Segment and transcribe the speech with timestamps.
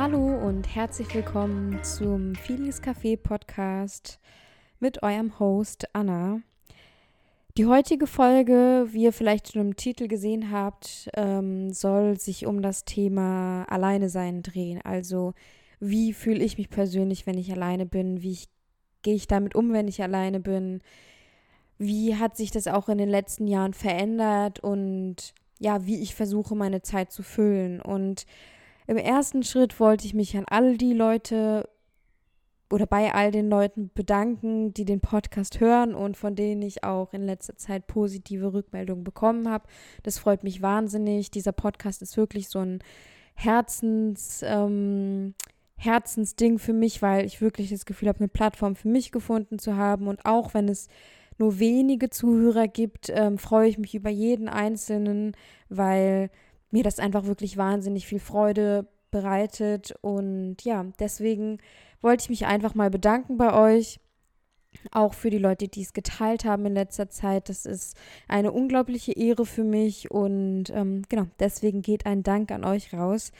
[0.00, 4.18] Hallo und herzlich willkommen zum Feelings Café Podcast
[4.78, 6.40] mit eurem Host Anna.
[7.58, 12.62] Die heutige Folge, wie ihr vielleicht schon im Titel gesehen habt, ähm, soll sich um
[12.62, 14.80] das Thema Alleine sein drehen.
[14.84, 15.34] Also
[15.80, 18.22] wie fühle ich mich persönlich, wenn ich alleine bin?
[18.22, 18.38] Wie
[19.02, 20.80] gehe ich damit um, wenn ich alleine bin?
[21.76, 26.56] Wie hat sich das auch in den letzten Jahren verändert und ja, wie ich versuche,
[26.56, 27.82] meine Zeit zu füllen.
[27.82, 28.24] Und
[28.90, 31.68] im ersten Schritt wollte ich mich an all die Leute
[32.72, 37.12] oder bei all den Leuten bedanken, die den Podcast hören und von denen ich auch
[37.12, 39.68] in letzter Zeit positive Rückmeldungen bekommen habe.
[40.02, 41.30] Das freut mich wahnsinnig.
[41.30, 42.80] Dieser Podcast ist wirklich so ein
[43.34, 45.34] Herzens, ähm,
[45.76, 49.76] Herzensding für mich, weil ich wirklich das Gefühl habe, eine Plattform für mich gefunden zu
[49.76, 50.08] haben.
[50.08, 50.88] Und auch wenn es
[51.38, 55.36] nur wenige Zuhörer gibt, ähm, freue ich mich über jeden einzelnen,
[55.68, 56.28] weil
[56.70, 59.94] mir das einfach wirklich wahnsinnig viel Freude bereitet.
[60.00, 61.58] Und ja, deswegen
[62.00, 64.00] wollte ich mich einfach mal bedanken bei euch.
[64.92, 67.48] Auch für die Leute, die es geteilt haben in letzter Zeit.
[67.48, 67.96] Das ist
[68.28, 70.10] eine unglaubliche Ehre für mich.
[70.10, 73.32] Und ähm, genau, deswegen geht ein Dank an euch raus.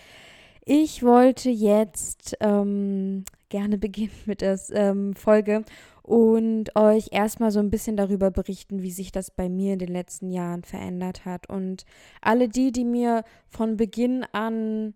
[0.65, 5.65] Ich wollte jetzt ähm, gerne beginnen mit der ähm, Folge
[6.11, 9.93] und euch erstmal so ein bisschen darüber berichten, wie sich das bei mir in den
[9.93, 11.49] letzten Jahren verändert hat.
[11.49, 11.85] Und
[12.21, 14.95] alle die, die mir von Beginn an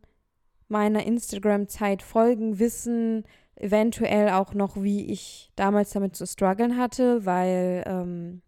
[0.66, 3.22] meiner Instagram-Zeit folgen, wissen
[3.54, 8.42] eventuell auch noch, wie ich damals damit zu strugglen hatte, weil ähm,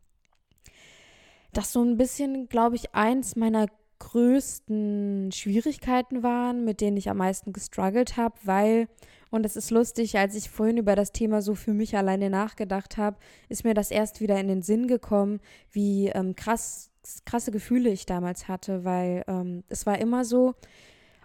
[1.53, 3.69] das so ein bisschen, glaube ich, eins meiner
[4.01, 8.89] größten Schwierigkeiten waren, mit denen ich am meisten gestruggelt habe, weil
[9.31, 12.97] und es ist lustig, als ich vorhin über das Thema so für mich alleine nachgedacht
[12.97, 13.17] habe,
[13.49, 16.91] ist mir das erst wieder in den Sinn gekommen, wie ähm, krass,
[17.25, 20.55] krasse Gefühle ich damals hatte, weil ähm, es war immer so,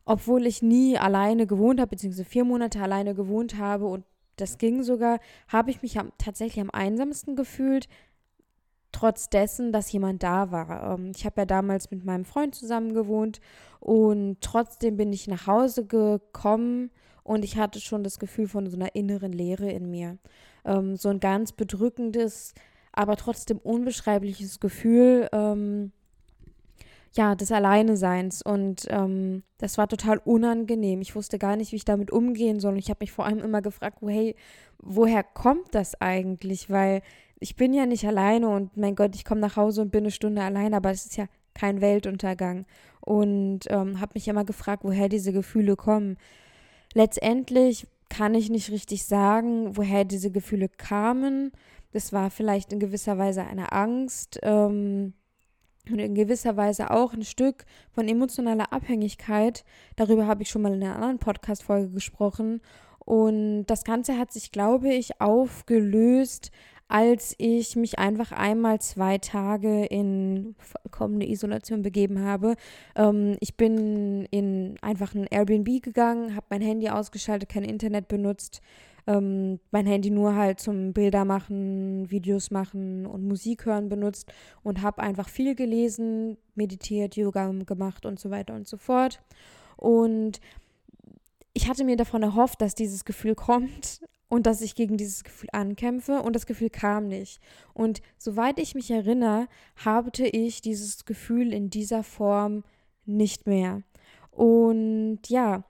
[0.05, 4.03] obwohl ich nie alleine gewohnt habe, beziehungsweise vier Monate alleine gewohnt habe und
[4.35, 7.87] das ging sogar, habe ich mich am, tatsächlich am einsamsten gefühlt,
[8.91, 10.95] trotz dessen, dass jemand da war.
[10.95, 13.39] Ähm, ich habe ja damals mit meinem Freund zusammen gewohnt
[13.79, 16.89] und trotzdem bin ich nach Hause gekommen
[17.23, 20.17] und ich hatte schon das Gefühl von so einer inneren Leere in mir.
[20.65, 22.53] Ähm, so ein ganz bedrückendes,
[22.91, 25.91] aber trotzdem unbeschreibliches Gefühl, ähm,
[27.13, 28.41] ja, des Alleineseins.
[28.41, 31.01] Und ähm, das war total unangenehm.
[31.01, 32.73] Ich wusste gar nicht, wie ich damit umgehen soll.
[32.73, 34.35] Und ich habe mich vor allem immer gefragt, hey,
[34.79, 36.69] woher kommt das eigentlich?
[36.69, 37.01] Weil
[37.39, 40.11] ich bin ja nicht alleine und mein Gott, ich komme nach Hause und bin eine
[40.11, 42.65] Stunde allein, aber es ist ja kein Weltuntergang.
[43.01, 46.17] Und ähm, habe mich immer gefragt, woher diese Gefühle kommen.
[46.93, 51.51] Letztendlich kann ich nicht richtig sagen, woher diese Gefühle kamen.
[51.93, 55.13] Das war vielleicht in gewisser Weise eine Angst ähm,
[55.89, 59.63] und in gewisser Weise auch ein Stück von emotionaler Abhängigkeit.
[59.95, 62.61] Darüber habe ich schon mal in einer anderen Podcast-Folge gesprochen.
[62.99, 66.51] Und das Ganze hat sich, glaube ich, aufgelöst,
[66.91, 72.55] als ich mich einfach einmal zwei Tage in vollkommene Isolation begeben habe.
[72.97, 78.61] Ähm, ich bin in einfach ein Airbnb gegangen, habe mein Handy ausgeschaltet, kein Internet benutzt,
[79.07, 84.29] ähm, mein Handy nur halt zum Bilder machen, Videos machen und Musik hören benutzt
[84.61, 89.21] und habe einfach viel gelesen, meditiert, Yoga gemacht und so weiter und so fort.
[89.77, 90.41] Und
[91.53, 95.49] ich hatte mir davon erhofft, dass dieses Gefühl kommt, und dass ich gegen dieses Gefühl
[95.51, 97.41] ankämpfe und das Gefühl kam nicht.
[97.73, 99.49] Und soweit ich mich erinnere,
[99.83, 102.63] habte ich dieses Gefühl in dieser Form
[103.05, 103.83] nicht mehr.
[104.31, 105.65] Und ja,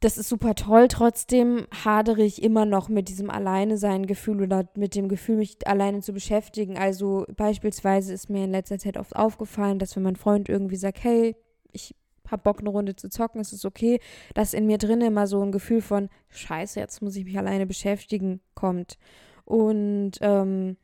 [0.00, 0.88] das ist super toll.
[0.88, 5.66] Trotzdem hadere ich immer noch mit diesem Alleine sein Gefühl oder mit dem Gefühl, mich
[5.66, 6.76] alleine zu beschäftigen.
[6.76, 11.02] Also beispielsweise ist mir in letzter Zeit oft aufgefallen, dass wenn mein Freund irgendwie sagt,
[11.02, 11.34] hey,
[11.72, 11.94] ich
[12.30, 14.00] hab Bock, eine Runde zu zocken, es ist okay,
[14.34, 17.66] dass in mir drin immer so ein Gefühl von Scheiße, jetzt muss ich mich alleine
[17.66, 18.98] beschäftigen, kommt.
[19.44, 20.76] Und ähm,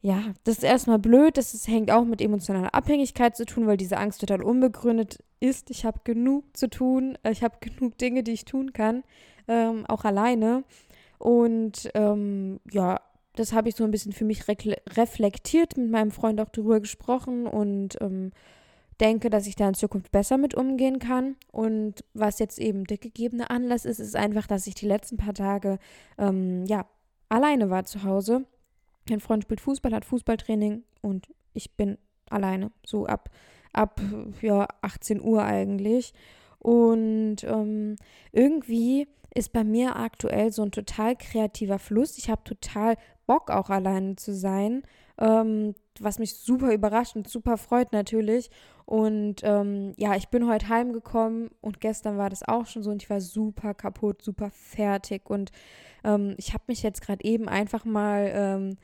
[0.00, 3.76] ja, das ist erstmal blöd, das ist, hängt auch mit emotionaler Abhängigkeit zu tun, weil
[3.76, 5.70] diese Angst total unbegründet ist.
[5.70, 9.02] Ich habe genug zu tun, äh, ich habe genug Dinge, die ich tun kann,
[9.48, 10.64] ähm, auch alleine.
[11.18, 13.00] Und ähm, ja,
[13.34, 17.46] das habe ich so ein bisschen für mich reflektiert, mit meinem Freund auch drüber gesprochen
[17.46, 18.30] und ähm,
[19.00, 21.36] denke, dass ich da in Zukunft besser mit umgehen kann.
[21.52, 25.34] Und was jetzt eben der gegebene Anlass ist, ist einfach, dass ich die letzten paar
[25.34, 25.78] Tage
[26.18, 26.86] ähm, ja
[27.28, 28.44] alleine war zu Hause.
[29.08, 31.98] Mein Freund spielt Fußball, hat Fußballtraining und ich bin
[32.28, 33.30] alleine, so ab
[33.72, 34.00] ab
[34.42, 36.12] ja 18 Uhr eigentlich.
[36.58, 37.96] Und ähm,
[38.32, 42.18] irgendwie ist bei mir aktuell so ein total kreativer Fluss.
[42.18, 42.96] Ich habe total
[43.28, 44.82] Bock auch alleine zu sein.
[45.18, 48.50] Ähm, was mich super überrascht und super freut natürlich.
[48.86, 53.02] Und ähm, ja, ich bin heute heimgekommen und gestern war das auch schon so und
[53.02, 55.28] ich war super kaputt, super fertig.
[55.28, 55.52] Und
[56.04, 58.76] ähm, ich habe mich jetzt gerade eben einfach mal ähm,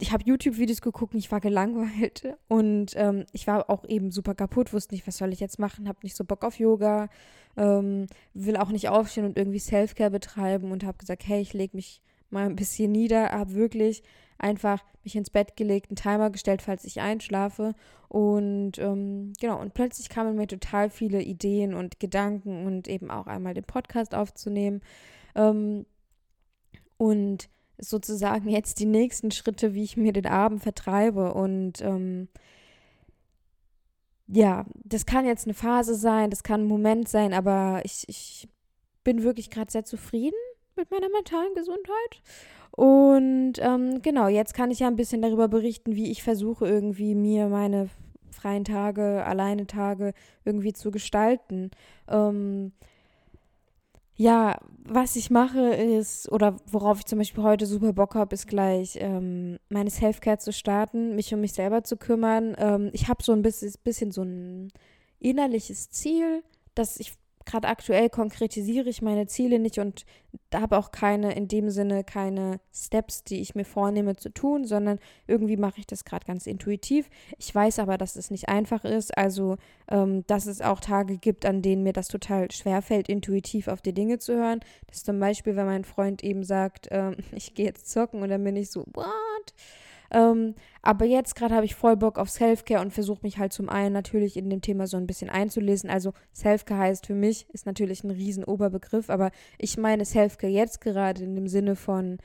[0.00, 4.72] ich habe YouTube-Videos geguckt ich war gelangweilt und ähm, ich war auch eben super kaputt,
[4.72, 7.08] wusste nicht, was soll ich jetzt machen, habe nicht so Bock auf Yoga,
[7.56, 11.76] ähm, will auch nicht aufstehen und irgendwie Selfcare betreiben und habe gesagt, hey, ich lege
[11.76, 12.00] mich
[12.30, 14.02] mal ein bisschen nieder, habe wirklich
[14.38, 17.74] einfach mich ins Bett gelegt, einen Timer gestellt, falls ich einschlafe.
[18.08, 23.26] Und ähm, genau und plötzlich kamen mir total viele Ideen und Gedanken und eben auch
[23.26, 24.80] einmal den Podcast aufzunehmen.
[25.34, 25.86] Ähm,
[26.96, 27.48] und
[27.78, 31.34] sozusagen jetzt die nächsten Schritte, wie ich mir den Abend vertreibe.
[31.34, 32.28] Und ähm,
[34.26, 38.48] ja, das kann jetzt eine Phase sein, das kann ein Moment sein, aber ich, ich
[39.02, 40.36] bin wirklich gerade sehr zufrieden
[40.78, 42.22] mit meiner mentalen Gesundheit.
[42.70, 47.14] Und ähm, genau, jetzt kann ich ja ein bisschen darüber berichten, wie ich versuche, irgendwie
[47.14, 47.90] mir meine
[48.30, 50.14] freien Tage, alleine Tage
[50.44, 51.70] irgendwie zu gestalten.
[52.08, 52.72] Ähm,
[54.14, 58.48] ja, was ich mache ist, oder worauf ich zum Beispiel heute super Bock habe, ist
[58.48, 62.56] gleich ähm, meine Selfcare zu starten, mich um mich selber zu kümmern.
[62.58, 64.72] Ähm, ich habe so ein bisschen, bisschen so ein
[65.20, 66.42] innerliches Ziel,
[66.74, 67.12] dass ich
[67.48, 70.04] gerade aktuell konkretisiere ich meine Ziele nicht und
[70.54, 74.98] habe auch keine, in dem Sinne, keine Steps, die ich mir vornehme zu tun, sondern
[75.26, 77.08] irgendwie mache ich das gerade ganz intuitiv.
[77.38, 79.56] Ich weiß aber, dass es nicht einfach ist, also
[79.90, 83.94] ähm, dass es auch Tage gibt, an denen mir das total schwerfällt, intuitiv auf die
[83.94, 84.60] Dinge zu hören.
[84.86, 88.28] Das ist zum Beispiel, wenn mein Freund eben sagt, ähm, ich gehe jetzt zocken und
[88.28, 89.54] dann bin ich so, what?
[90.10, 93.68] Ähm, aber jetzt gerade habe ich voll Bock auf Selfcare und versuche mich halt zum
[93.68, 95.90] einen natürlich in dem Thema so ein bisschen einzulesen.
[95.90, 100.80] Also Selfcare heißt für mich, ist natürlich ein riesen Oberbegriff, aber ich meine Selfcare jetzt
[100.80, 102.18] gerade in dem Sinne von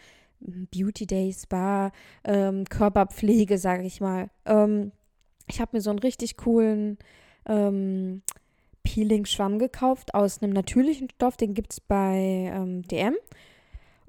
[0.43, 1.91] hm, Beauty Day, Spa,
[2.23, 4.29] ähm, Körperpflege, sage ich mal.
[4.45, 4.91] Ähm,
[5.47, 6.97] ich habe mir so einen richtig coolen
[7.45, 8.21] ähm,
[8.83, 13.15] Peeling-Schwamm gekauft aus einem natürlichen Stoff, den gibt es bei ähm, DM.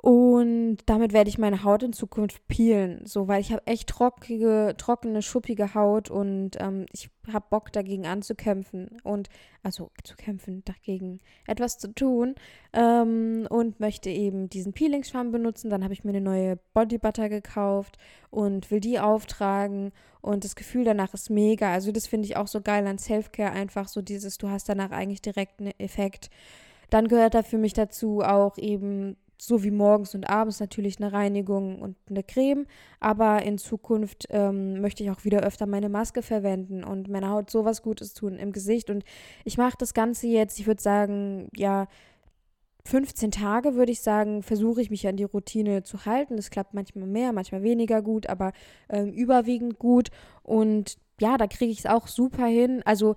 [0.04, 4.74] Und damit werde ich meine Haut in Zukunft peelen, so, weil ich habe echt trockige,
[4.76, 9.30] trockene, schuppige Haut und ähm, ich habe Bock dagegen anzukämpfen und,
[9.62, 12.34] also zu kämpfen, dagegen etwas zu tun
[12.74, 15.70] ähm, und möchte eben diesen Peeling-Schwamm benutzen.
[15.70, 17.96] Dann habe ich mir eine neue Body Butter gekauft
[18.28, 19.90] und will die auftragen
[20.20, 21.72] und das Gefühl danach ist mega.
[21.72, 24.90] Also das finde ich auch so geil an Selfcare, einfach so dieses, du hast danach
[24.90, 26.28] eigentlich direkt einen Effekt.
[26.90, 31.12] Dann gehört da für mich dazu auch eben so wie morgens und abends natürlich eine
[31.12, 32.66] Reinigung und eine Creme.
[33.00, 37.50] Aber in Zukunft ähm, möchte ich auch wieder öfter meine Maske verwenden und meiner Haut
[37.50, 38.90] sowas Gutes tun im Gesicht.
[38.90, 39.04] Und
[39.44, 41.86] ich mache das Ganze jetzt, ich würde sagen, ja,
[42.86, 46.36] 15 Tage würde ich sagen, versuche ich mich an die Routine zu halten.
[46.36, 48.52] Das klappt manchmal mehr, manchmal weniger gut, aber
[48.90, 50.10] ähm, überwiegend gut.
[50.42, 52.82] Und ja, da kriege ich es auch super hin.
[52.84, 53.16] Also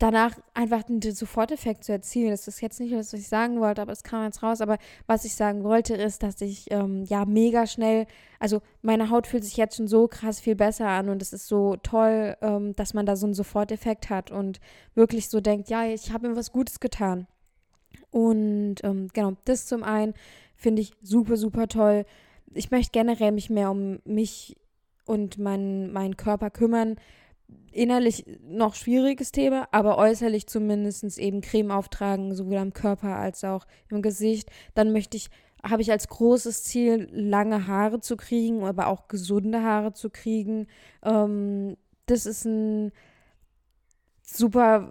[0.00, 2.30] danach einfach den Soforteffekt zu erzielen.
[2.30, 4.62] Das ist jetzt nicht das, was ich sagen wollte, aber es kam jetzt raus.
[4.62, 8.06] Aber was ich sagen wollte, ist, dass ich ähm, ja mega schnell,
[8.38, 11.46] also meine Haut fühlt sich jetzt schon so krass viel besser an und es ist
[11.46, 14.58] so toll, ähm, dass man da so einen Soforteffekt hat und
[14.94, 17.26] wirklich so denkt, ja, ich habe mir was Gutes getan.
[18.10, 20.14] Und ähm, genau, das zum einen
[20.56, 22.06] finde ich super, super toll.
[22.54, 24.56] Ich möchte generell mich mehr um mich
[25.04, 26.96] und mein, meinen Körper kümmern
[27.72, 33.66] innerlich noch schwieriges Thema, aber äußerlich zumindest eben Creme auftragen, sowohl am Körper als auch
[33.90, 34.50] im Gesicht.
[34.74, 35.30] Dann möchte ich,
[35.62, 40.66] habe ich als großes Ziel, lange Haare zu kriegen, aber auch gesunde Haare zu kriegen.
[41.04, 41.76] Ähm,
[42.06, 42.92] das ist ein
[44.36, 44.88] super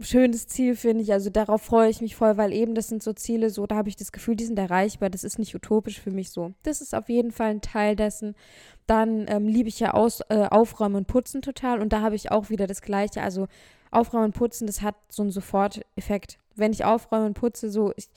[0.00, 1.12] schönes Ziel, finde ich.
[1.12, 3.88] Also darauf freue ich mich voll, weil eben das sind so Ziele, so da habe
[3.88, 5.10] ich das Gefühl, die sind erreichbar.
[5.10, 6.52] Das ist nicht utopisch für mich so.
[6.62, 8.34] Das ist auf jeden Fall ein Teil dessen.
[8.86, 12.30] Dann ähm, liebe ich ja aus, äh, Aufräumen und Putzen total und da habe ich
[12.30, 13.22] auch wieder das Gleiche.
[13.22, 13.48] Also
[13.90, 16.38] Aufräumen und Putzen, das hat so einen Soforteffekt.
[16.54, 18.08] Wenn ich aufräume und putze, so ich,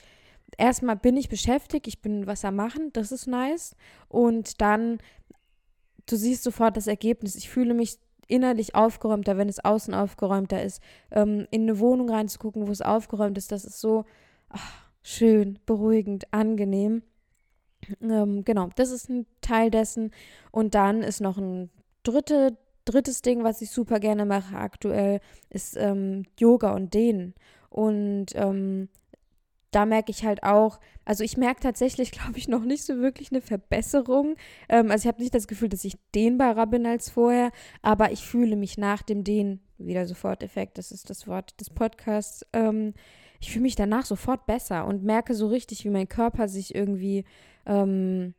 [0.58, 3.74] erstmal bin ich beschäftigt, ich bin was am machen, das ist nice.
[4.08, 4.98] Und dann,
[6.06, 7.36] du siehst sofort das Ergebnis.
[7.36, 10.82] Ich fühle mich innerlich aufgeräumter, wenn es außen aufgeräumter ist.
[11.10, 14.04] Ähm, in eine Wohnung reinzugucken, wo es aufgeräumt ist, das ist so
[14.48, 17.02] ach, schön, beruhigend, angenehm.
[18.00, 20.12] Ähm, genau, das ist ein Teil dessen.
[20.50, 21.70] Und dann ist noch ein
[22.02, 27.34] dritte, drittes Ding, was ich super gerne mache aktuell, ist ähm, Yoga und Dehnen.
[27.70, 28.88] Und ähm,
[29.72, 33.32] da merke ich halt auch, also ich merke tatsächlich, glaube ich, noch nicht so wirklich
[33.32, 34.36] eine Verbesserung.
[34.68, 37.50] Ähm, also ich habe nicht das Gefühl, dass ich dehnbarer bin als vorher,
[37.82, 41.70] aber ich fühle mich nach dem Dehnen, wieder sofort Effekt, das ist das Wort des
[41.70, 42.94] Podcasts, ähm,
[43.40, 47.24] ich fühle mich danach sofort besser und merke so richtig, wie mein Körper sich irgendwie
[47.66, 48.34] ähm,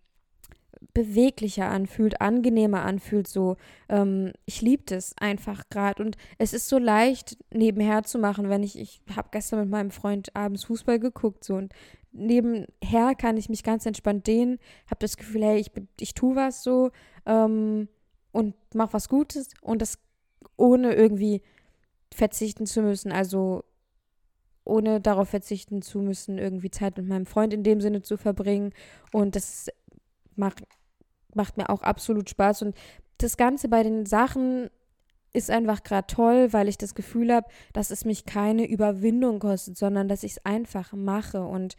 [0.94, 3.28] beweglicher anfühlt, angenehmer anfühlt.
[3.28, 3.58] So,
[3.90, 8.64] ähm, ich liebe das einfach gerade und es ist so leicht nebenher zu machen, wenn
[8.64, 11.74] ich ich habe gestern mit meinem Freund abends Fußball geguckt so und
[12.12, 16.64] nebenher kann ich mich ganz entspannt dehnen, habe das Gefühl, hey, ich ich tue was
[16.64, 16.92] so
[17.26, 17.88] ähm,
[18.32, 20.00] und mach was Gutes und das
[20.58, 21.42] ohne irgendwie
[22.14, 23.64] verzichten zu müssen, also
[24.66, 28.74] ohne darauf verzichten zu müssen, irgendwie Zeit mit meinem Freund in dem Sinne zu verbringen.
[29.12, 29.68] Und das
[30.38, 30.64] macht,
[31.34, 32.62] macht mir auch absolut Spaß.
[32.64, 32.76] Und
[33.18, 34.70] das Ganze bei den Sachen
[35.34, 39.78] ist einfach gerade toll, weil ich das Gefühl habe, dass es mich keine Überwindung kostet,
[39.78, 41.42] sondern dass ich es einfach mache.
[41.42, 41.76] Und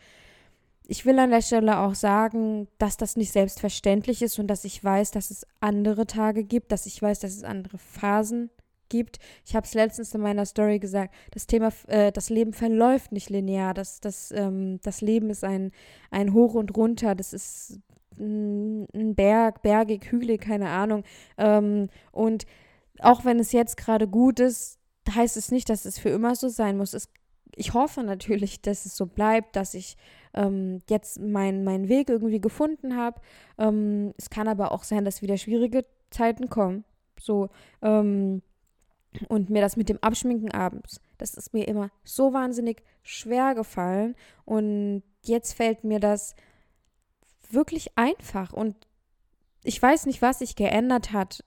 [0.86, 4.82] ich will an der Stelle auch sagen, dass das nicht selbstverständlich ist und dass ich
[4.82, 8.50] weiß, dass es andere Tage gibt, dass ich weiß, dass es andere Phasen
[8.90, 9.18] gibt.
[9.46, 13.30] Ich habe es letztens in meiner Story gesagt, das Thema, äh, das Leben verläuft nicht
[13.30, 13.72] linear.
[13.72, 15.70] Das, das, ähm, das Leben ist ein,
[16.10, 17.14] ein Hoch und Runter.
[17.14, 17.80] Das ist
[18.18, 21.04] ein Berg, bergig, hügelig, keine Ahnung.
[21.38, 22.46] Ähm, und
[23.00, 24.78] auch wenn es jetzt gerade gut ist,
[25.12, 26.94] heißt es nicht, dass es für immer so sein muss.
[26.94, 27.08] Es,
[27.54, 29.96] ich hoffe natürlich, dass es so bleibt, dass ich
[30.34, 33.20] ähm, jetzt meinen mein Weg irgendwie gefunden habe.
[33.58, 36.84] Ähm, es kann aber auch sein, dass wieder schwierige Zeiten kommen.
[37.20, 37.48] So,
[37.82, 38.42] ähm,
[39.28, 44.16] und mir das mit dem Abschminken abends, das ist mir immer so wahnsinnig schwer gefallen.
[44.44, 46.34] Und jetzt fällt mir das
[47.52, 48.76] wirklich einfach und
[49.62, 51.42] ich weiß nicht, was sich geändert hat,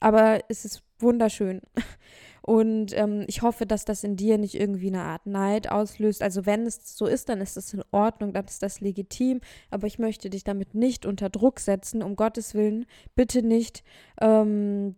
[0.00, 1.60] aber es ist wunderschön.
[2.44, 6.22] Und ähm, ich hoffe, dass das in dir nicht irgendwie eine Art Neid auslöst.
[6.22, 9.40] Also wenn es so ist, dann ist das in Ordnung, dann ist das legitim.
[9.70, 12.86] Aber ich möchte dich damit nicht unter Druck setzen, um Gottes Willen.
[13.14, 13.84] Bitte nicht.
[14.20, 14.96] Ähm,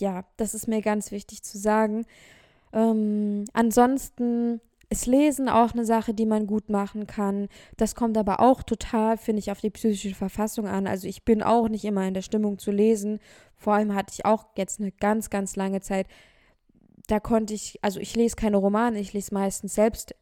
[0.00, 2.04] ja, das ist mir ganz wichtig zu sagen.
[2.72, 7.48] Ähm, ansonsten ist Lesen auch eine Sache, die man gut machen kann.
[7.76, 10.88] Das kommt aber auch total, finde ich, auf die psychische Verfassung an.
[10.88, 13.20] Also ich bin auch nicht immer in der Stimmung zu lesen.
[13.56, 16.08] Vor allem hatte ich auch jetzt eine ganz, ganz lange Zeit.
[17.06, 20.14] Da konnte ich, also ich lese keine Romane, ich lese meistens selbst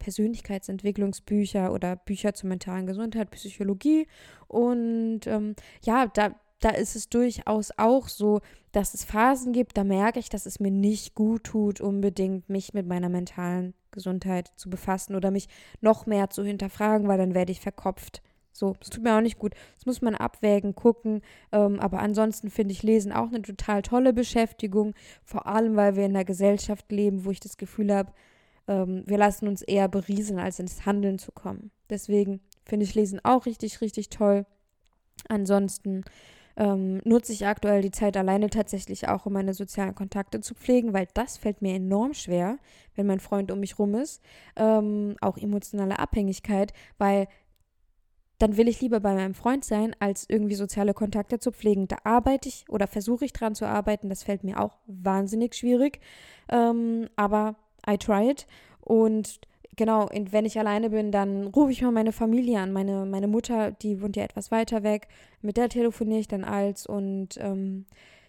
[0.00, 4.08] Persönlichkeitsentwicklungsbücher oder Bücher zur mentalen Gesundheit, Psychologie.
[4.48, 5.54] Und ähm,
[5.84, 8.40] ja, da, da ist es durchaus auch so,
[8.72, 12.74] dass es Phasen gibt, da merke ich, dass es mir nicht gut tut, unbedingt mich
[12.74, 15.48] mit meiner mentalen Gesundheit zu befassen oder mich
[15.80, 18.22] noch mehr zu hinterfragen, weil dann werde ich verkopft.
[18.52, 19.54] So, das tut mir auch nicht gut.
[19.74, 21.22] Das muss man abwägen, gucken.
[21.52, 24.94] Ähm, aber ansonsten finde ich Lesen auch eine total tolle Beschäftigung.
[25.24, 28.12] Vor allem, weil wir in einer Gesellschaft leben, wo ich das Gefühl habe,
[28.68, 31.70] ähm, wir lassen uns eher berieseln, als ins Handeln zu kommen.
[31.90, 34.46] Deswegen finde ich Lesen auch richtig, richtig toll.
[35.28, 36.04] Ansonsten
[36.56, 40.92] ähm, nutze ich aktuell die Zeit alleine tatsächlich auch, um meine sozialen Kontakte zu pflegen,
[40.92, 42.58] weil das fällt mir enorm schwer,
[42.94, 44.22] wenn mein Freund um mich rum ist.
[44.56, 47.28] Ähm, auch emotionale Abhängigkeit, weil
[48.38, 51.88] dann will ich lieber bei meinem Freund sein, als irgendwie soziale Kontakte zu pflegen.
[51.88, 54.08] Da arbeite ich oder versuche ich dran zu arbeiten.
[54.08, 56.00] Das fällt mir auch wahnsinnig schwierig.
[56.50, 57.56] Ähm, aber
[57.88, 58.46] I try it.
[58.80, 59.40] Und
[59.76, 62.72] genau, und wenn ich alleine bin, dann rufe ich mal meine Familie an.
[62.72, 65.08] Meine, meine Mutter, die wohnt ja etwas weiter weg.
[65.42, 66.86] Mit der telefoniere ich dann als.
[66.86, 67.86] Und ähm,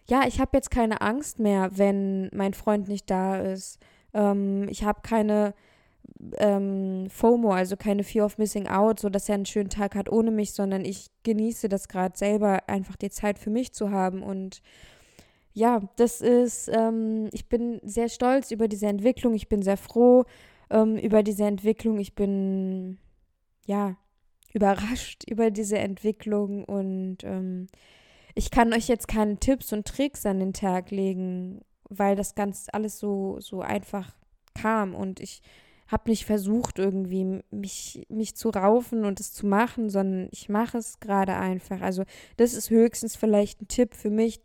[0.09, 3.79] ja, ich habe jetzt keine Angst mehr, wenn mein Freund nicht da ist.
[4.13, 5.53] Ähm, ich habe keine
[6.37, 10.09] ähm, FOMO, also keine Fear of Missing Out, so dass er einen schönen Tag hat
[10.09, 14.23] ohne mich, sondern ich genieße das gerade selber, einfach die Zeit für mich zu haben.
[14.23, 14.61] Und
[15.53, 19.33] ja, das ist, ähm, ich bin sehr stolz über diese Entwicklung.
[19.33, 20.25] Ich bin sehr froh
[20.69, 21.99] ähm, über diese Entwicklung.
[21.99, 22.97] Ich bin,
[23.65, 23.97] ja,
[24.53, 27.67] überrascht über diese Entwicklung und ähm,
[28.35, 32.67] ich kann euch jetzt keine Tipps und Tricks an den Tag legen, weil das ganz
[32.71, 34.15] alles so, so einfach
[34.53, 35.41] kam und ich
[35.87, 40.77] habe nicht versucht, irgendwie mich, mich zu raufen und es zu machen, sondern ich mache
[40.77, 41.81] es gerade einfach.
[41.81, 42.03] Also
[42.35, 44.41] das ist höchstens vielleicht ein Tipp für mich,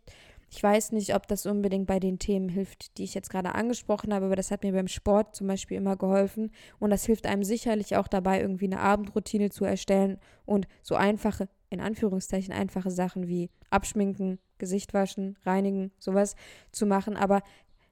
[0.55, 4.13] ich weiß nicht, ob das unbedingt bei den Themen hilft, die ich jetzt gerade angesprochen
[4.13, 6.51] habe, aber das hat mir beim Sport zum Beispiel immer geholfen.
[6.79, 11.49] Und das hilft einem sicherlich auch dabei, irgendwie eine Abendroutine zu erstellen und so einfache,
[11.71, 16.35] in Anführungszeichen, einfache Sachen wie Abschminken, Gesicht waschen, reinigen, sowas
[16.71, 17.17] zu machen.
[17.17, 17.41] Aber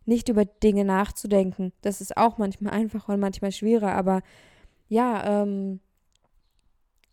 [0.06, 1.74] nicht über Dinge nachzudenken.
[1.82, 4.22] Das ist auch manchmal einfacher und manchmal schwerer, aber
[4.88, 5.80] ja, ähm,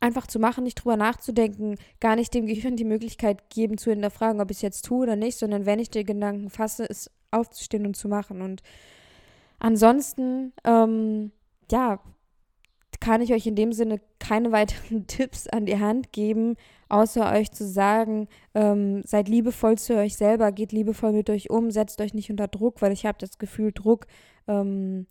[0.00, 4.40] einfach zu machen, nicht drüber nachzudenken, gar nicht dem Gehirn die Möglichkeit geben zu hinterfragen,
[4.40, 7.86] ob ich es jetzt tue oder nicht, sondern wenn ich den Gedanken fasse, es aufzustehen
[7.86, 8.40] und zu machen.
[8.40, 8.62] Und
[9.58, 11.32] ansonsten, ähm,
[11.70, 12.00] ja,
[13.00, 16.56] kann ich euch in dem Sinne keine weiteren Tipps an die Hand geben,
[16.88, 21.70] außer euch zu sagen, ähm, seid liebevoll zu euch selber, geht liebevoll mit euch um,
[21.70, 24.06] setzt euch nicht unter Druck, weil ich habe das Gefühl, Druck
[24.46, 25.06] ähm,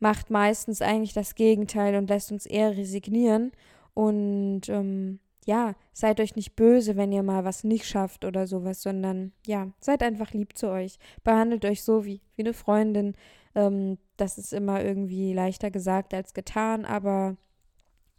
[0.00, 3.52] macht meistens eigentlich das Gegenteil und lässt uns eher resignieren.
[3.94, 8.82] Und ähm, ja, seid euch nicht böse, wenn ihr mal was nicht schafft oder sowas,
[8.82, 10.98] sondern ja, seid einfach lieb zu euch.
[11.24, 13.14] Behandelt euch so wie, wie eine Freundin.
[13.54, 17.36] Ähm, das ist immer irgendwie leichter gesagt als getan, aber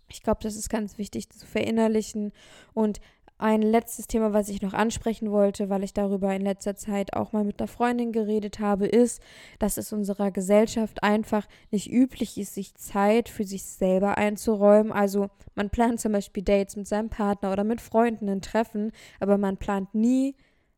[0.10, 2.34] ich glaube, das ist ganz wichtig zu verinnerlichen.
[2.74, 3.00] Und
[3.38, 7.34] ein letztes Thema, was ich noch ansprechen wollte, weil ich darüber in letzter Zeit auch
[7.34, 9.22] mal mit einer Freundin geredet habe, ist,
[9.60, 14.92] dass es unserer Gesellschaft einfach nicht üblich ist, sich Zeit für sich selber einzuräumen.
[14.92, 19.38] Also man plant zum Beispiel Dates mit seinem Partner oder mit Freunden ein Treffen, aber
[19.38, 20.36] man plant nie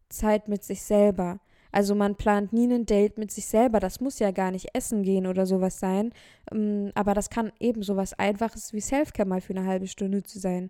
[0.09, 1.39] Zeit mit sich selber.
[1.75, 3.81] Also man plant nie ein Date mit sich selber.
[3.81, 6.13] Das muss ja gar nicht essen gehen oder sowas sein.
[6.53, 10.39] Ähm, aber das kann eben sowas Einfaches wie Selfcare mal für eine halbe Stunde zu
[10.39, 10.69] sein.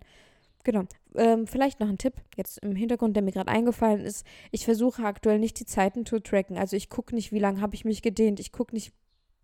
[0.66, 0.82] Genau.
[1.14, 4.26] Ähm, vielleicht noch ein Tipp jetzt im Hintergrund, der mir gerade eingefallen ist.
[4.50, 6.58] Ich versuche aktuell nicht die Zeiten zu tracken.
[6.58, 8.40] Also ich gucke nicht, wie lange habe ich mich gedehnt.
[8.40, 8.92] Ich gucke nicht,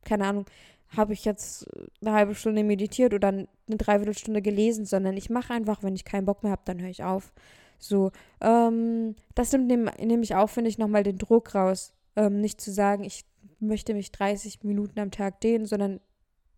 [0.05, 0.47] keine Ahnung,
[0.89, 1.65] habe ich jetzt
[2.01, 6.25] eine halbe Stunde meditiert oder eine Dreiviertelstunde gelesen, sondern ich mache einfach, wenn ich keinen
[6.27, 7.33] Bock mehr habe, dann höre ich auf.
[7.79, 8.11] So,
[8.41, 9.69] ähm, das nimmt
[10.01, 11.95] nämlich auch, finde ich, nochmal den Druck raus.
[12.17, 13.25] Ähm, nicht zu sagen, ich
[13.61, 16.01] möchte mich 30 Minuten am Tag dehnen, sondern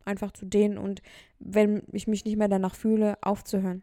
[0.06, 1.02] einfach zu dehnen und
[1.38, 3.82] wenn ich mich nicht mehr danach fühle, aufzuhören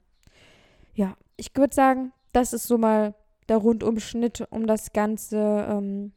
[0.94, 3.16] ja, ich würde sagen, das ist so mal
[3.50, 5.68] der Rundumschnitt um das Ganze.
[5.70, 6.14] Ähm,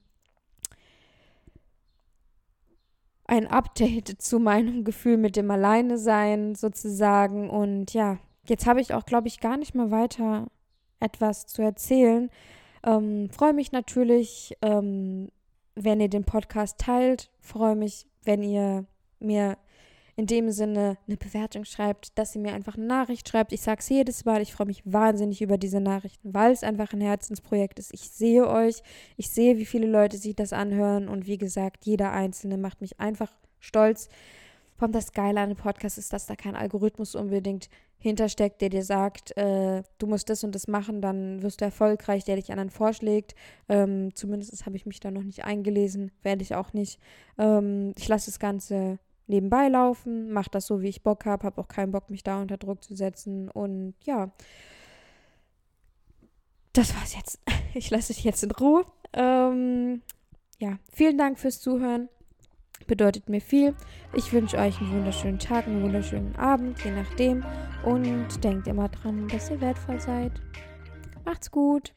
[3.26, 7.50] ein Update zu meinem Gefühl mit dem Alleine sein sozusagen.
[7.50, 10.48] Und ja, jetzt habe ich auch, glaube ich, gar nicht mehr weiter
[11.00, 12.30] etwas zu erzählen.
[12.84, 15.30] Ähm, freue mich natürlich, ähm,
[15.74, 17.30] wenn ihr den Podcast teilt.
[17.40, 18.84] Freue mich, wenn ihr
[19.20, 19.56] mir
[20.16, 23.52] in dem Sinne eine Bewertung schreibt, dass sie mir einfach eine Nachricht schreibt.
[23.52, 26.92] Ich sage es jedes Mal, ich freue mich wahnsinnig über diese Nachrichten, weil es einfach
[26.92, 27.92] ein Herzensprojekt ist.
[27.92, 28.82] Ich sehe euch,
[29.16, 33.00] ich sehe, wie viele Leute sich das anhören und wie gesagt, jeder Einzelne macht mich
[33.00, 34.08] einfach stolz.
[34.84, 38.84] Allem das Geile an dem Podcast ist, dass da kein Algorithmus unbedingt hintersteckt, der dir
[38.84, 42.68] sagt, äh, du musst das und das machen, dann wirst du erfolgreich, der dich anderen
[42.68, 43.34] vorschlägt.
[43.68, 47.00] Ähm, zumindest habe ich mich da noch nicht eingelesen, werde ich auch nicht.
[47.38, 51.60] Ähm, ich lasse das Ganze nebenbei laufen, mache das so, wie ich Bock habe, habe
[51.60, 53.48] auch keinen Bock, mich da unter Druck zu setzen.
[53.50, 54.30] Und ja,
[56.72, 57.40] das war's jetzt.
[57.76, 58.86] Ich lasse dich jetzt in Ruhe.
[59.14, 60.00] Ähm,
[60.60, 62.08] ja, vielen Dank fürs Zuhören.
[62.86, 63.74] Bedeutet mir viel.
[64.12, 67.44] Ich wünsche euch einen wunderschönen Tag, einen wunderschönen Abend, je nachdem.
[67.84, 70.40] Und denkt immer dran, dass ihr wertvoll seid.
[71.24, 71.94] Macht's gut.